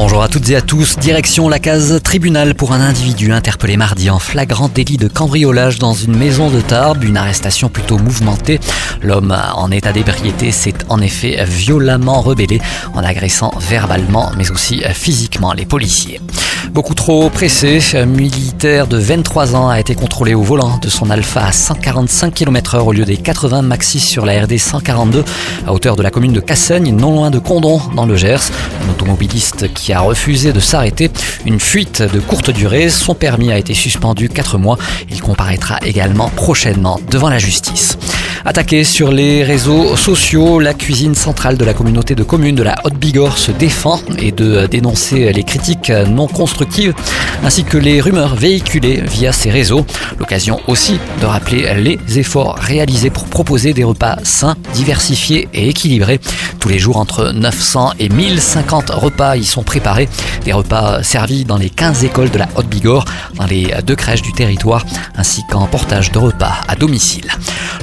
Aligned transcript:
Bonjour 0.00 0.22
à 0.22 0.28
toutes 0.28 0.48
et 0.50 0.54
à 0.54 0.62
tous. 0.62 0.96
Direction 0.96 1.48
la 1.48 1.58
case 1.58 2.00
tribunal 2.04 2.54
pour 2.54 2.72
un 2.72 2.80
individu 2.80 3.32
interpellé 3.32 3.76
mardi 3.76 4.10
en 4.10 4.20
flagrant 4.20 4.68
délit 4.68 4.96
de 4.96 5.08
cambriolage 5.08 5.80
dans 5.80 5.92
une 5.92 6.16
maison 6.16 6.50
de 6.50 6.60
Tarbes. 6.60 7.02
Une 7.02 7.16
arrestation 7.16 7.68
plutôt 7.68 7.98
mouvementée. 7.98 8.60
L'homme 9.02 9.36
en 9.56 9.72
état 9.72 9.92
d'ébriété 9.92 10.52
s'est 10.52 10.74
en 10.88 11.00
effet 11.00 11.44
violemment 11.44 12.20
rebellé 12.20 12.60
en 12.94 13.02
agressant 13.02 13.52
verbalement 13.58 14.30
mais 14.38 14.52
aussi 14.52 14.84
physiquement 14.94 15.52
les 15.52 15.66
policiers. 15.66 16.20
Beaucoup 16.72 16.94
trop 16.94 17.28
pressé, 17.30 17.80
un 17.94 18.06
militaire 18.06 18.86
de 18.86 18.96
23 18.98 19.56
ans 19.56 19.68
a 19.68 19.80
été 19.80 19.94
contrôlé 19.94 20.34
au 20.34 20.42
volant 20.42 20.78
de 20.78 20.88
son 20.88 21.10
Alpha 21.10 21.44
à 21.44 21.52
145 21.52 22.32
km/h 22.34 22.80
au 22.80 22.92
lieu 22.92 23.04
des 23.04 23.16
80 23.16 23.62
maxi 23.62 23.98
sur 23.98 24.26
la 24.26 24.42
RD 24.42 24.58
142 24.58 25.24
à 25.66 25.72
hauteur 25.72 25.96
de 25.96 26.02
la 26.02 26.10
commune 26.10 26.32
de 26.32 26.40
Cassaigne, 26.40 26.94
non 26.94 27.12
loin 27.12 27.30
de 27.30 27.38
Condon, 27.38 27.80
dans 27.96 28.06
le 28.06 28.16
Gers. 28.16 28.50
Un 28.86 28.90
automobiliste 28.90 29.72
qui 29.72 29.92
a 29.92 30.00
refusé 30.00 30.52
de 30.52 30.60
s'arrêter. 30.60 31.10
Une 31.46 31.58
fuite 31.58 32.02
de 32.02 32.20
courte 32.20 32.50
durée. 32.50 32.88
Son 32.90 33.14
permis 33.14 33.50
a 33.50 33.58
été 33.58 33.74
suspendu 33.74 34.28
4 34.28 34.58
mois. 34.58 34.78
Il 35.10 35.20
comparaîtra 35.20 35.78
également 35.84 36.28
prochainement 36.28 37.00
devant 37.10 37.30
la 37.30 37.38
justice. 37.38 37.98
Attaquée 38.44 38.84
sur 38.84 39.10
les 39.10 39.42
réseaux 39.42 39.96
sociaux, 39.96 40.60
la 40.60 40.72
cuisine 40.72 41.14
centrale 41.14 41.56
de 41.56 41.64
la 41.64 41.74
communauté 41.74 42.14
de 42.14 42.22
communes 42.22 42.54
de 42.54 42.62
la 42.62 42.76
Haute-Bigorre 42.84 43.36
se 43.36 43.50
défend 43.50 44.00
et 44.18 44.32
de 44.32 44.66
dénoncer 44.66 45.32
les 45.32 45.42
critiques 45.42 45.90
non 45.90 46.28
constructives 46.28 46.94
ainsi 47.44 47.64
que 47.64 47.76
les 47.76 48.00
rumeurs 48.00 48.36
véhiculées 48.36 49.02
via 49.02 49.32
ces 49.32 49.50
réseaux. 49.50 49.84
L'occasion 50.18 50.60
aussi 50.66 50.98
de 51.20 51.26
rappeler 51.26 51.74
les 51.74 52.18
efforts 52.18 52.56
réalisés 52.56 53.10
pour 53.10 53.24
proposer 53.24 53.72
des 53.74 53.84
repas 53.84 54.16
sains, 54.22 54.56
diversifiés 54.72 55.48
et 55.52 55.68
équilibrés. 55.68 56.20
Tous 56.60 56.68
les 56.68 56.78
jours, 56.78 56.96
entre 56.96 57.32
900 57.32 57.94
et 57.98 58.08
1050 58.08 58.90
repas 58.90 59.36
y 59.36 59.44
sont 59.44 59.62
préparés. 59.62 60.08
Des 60.44 60.52
repas 60.52 61.02
servis 61.02 61.44
dans 61.44 61.58
les 61.58 61.70
15 61.70 62.04
écoles 62.04 62.30
de 62.30 62.38
la 62.38 62.48
Haute-Bigorre, 62.56 63.04
dans 63.34 63.46
les 63.46 63.74
deux 63.84 63.96
crèches 63.96 64.22
du 64.22 64.32
territoire, 64.32 64.84
ainsi 65.16 65.42
qu'en 65.50 65.66
portage 65.66 66.12
de 66.12 66.18
repas 66.18 66.54
à 66.68 66.76
domicile. 66.76 67.30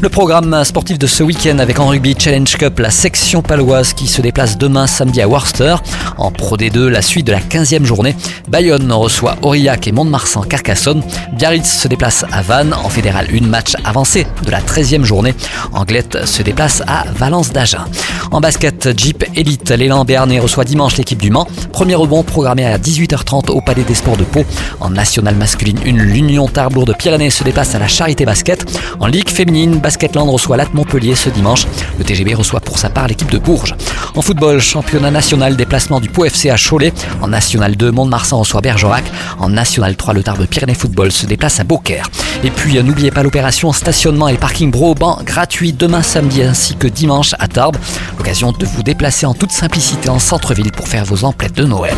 Le 0.02 0.10
programme 0.10 0.64
sportif 0.66 1.00
de 1.00 1.08
ce 1.08 1.24
week-end 1.24 1.58
avec 1.60 1.80
en 1.80 1.88
rugby 1.88 2.16
Challenge 2.18 2.58
Cup 2.58 2.80
la 2.80 2.90
section 2.90 3.42
paloise 3.42 3.94
qui 3.94 4.08
se 4.08 4.22
déplace 4.22 4.58
demain 4.58 4.88
samedi 4.88 5.22
à 5.22 5.28
Worcester. 5.28 5.76
En 6.18 6.32
Pro 6.32 6.58
D2, 6.58 6.88
la 6.88 7.02
suite 7.02 7.28
de 7.28 7.32
la 7.32 7.40
15e 7.40 7.84
journée. 7.84 8.16
Bayonne 8.48 8.92
reçoit 8.92 9.38
Aurillac 9.42 9.88
et 9.88 9.92
Mont-de-Marsan 9.92 10.42
Carcassonne. 10.44 11.04
Biarritz 11.34 11.68
se 11.68 11.88
déplace 11.88 12.26
à 12.32 12.42
Vannes. 12.42 12.74
En 12.74 12.90
fédéral, 12.90 13.28
une 13.32 13.48
match 13.48 13.74
avancé 13.84 14.26
de 14.44 14.52
la 14.52 14.62
13e 14.62 15.04
journée. 15.04 15.34
Anglette 15.74 16.26
se 16.26 16.42
déplace 16.44 16.82
à 16.88 17.06
Valence 17.16 17.52
d'Agen. 17.52 17.86
En 18.32 18.42
basket, 18.42 18.98
Jeep 18.98 19.24
Elite, 19.36 19.70
l'élan 19.72 20.06
Béarnais 20.06 20.40
reçoit 20.40 20.64
dimanche 20.64 20.98
l'équipe 20.98 21.22
du 21.22 21.32
Mans. 21.32 21.48
Premier 21.72 21.96
rebond 21.96 22.24
programmé 22.24 22.66
à 22.66 22.78
18h30 22.78 23.52
au 23.52 23.62
Palais 23.62 23.84
des 23.84 23.94
Sports 23.94 24.18
de 24.18 24.24
Pau. 24.24 24.44
En 24.80 24.90
nationale 24.90 25.36
masculine, 25.36 25.80
une 25.86 26.02
l'Union 26.02 26.48
Tarbes 26.48 26.86
de 26.86 26.94
Pyrénées 26.94 27.30
se 27.30 27.44
déplace 27.44 27.76
à 27.76 27.80
la 27.80 27.88
Charité 27.88 28.26
Basket. 28.26 28.66
En 29.00 29.08
Ligue 29.08 29.30
féminine, 29.30 29.80
Basketland 29.80 30.30
reçoit 30.30 30.58
l'At 30.58 30.74
Montpellier 30.74 31.16
ce 31.16 31.30
dimanche. 31.30 31.68
Le 31.98 32.04
TGB 32.04 32.34
reçoit 32.34 32.60
pour 32.60 32.78
sa 32.78 32.90
part 32.90 33.08
l'équipe 33.08 33.30
de 33.32 33.38
Bourges. 33.38 33.76
En 34.16 34.22
football, 34.22 34.60
championnat 34.60 35.12
national, 35.12 35.56
déplacement 35.56 36.00
du 36.08 36.26
FC 36.26 36.50
à 36.50 36.58
Cholet. 36.58 36.94
En 37.22 37.28
National 37.28 37.76
2, 37.76 37.92
Mont-de-Marsan 37.92 38.40
reçoit 38.40 38.62
Bergerac. 38.62 39.04
En 39.40 39.50
National 39.50 39.96
3, 39.96 40.14
le 40.14 40.24
Tarbes 40.24 40.46
Pyrénées 40.46 40.76
Football 40.76 41.12
se 41.12 41.26
déplace 41.26 41.60
à 41.60 41.64
Beaucaire. 41.64 42.10
Et 42.44 42.52
puis, 42.52 42.82
n'oubliez 42.82 43.12
pas 43.12 43.24
l'opération 43.24 43.72
stationnement 43.72 44.28
et 44.28 44.38
parking 44.38 44.72
Broban 44.72 45.20
gratuit 45.26 45.74
demain 45.74 46.02
samedi 46.02 46.44
ainsi 46.44 46.76
que 46.76 46.88
dimanche 46.88 47.36
à 47.40 47.48
Tarbes. 47.48 47.78
L'occasion 48.18 48.52
de 48.52 48.66
vous 48.66 48.84
déplacer 48.84 49.26
en 49.26 49.34
toute 49.34 49.52
simplicité 49.52 50.10
en 50.10 50.20
centre-ville 50.20 50.72
pour 50.72 50.88
faire 50.88 51.06
vos 51.06 51.26
emplettes 51.26 51.56
de 51.56 51.66
Noël. 51.66 51.96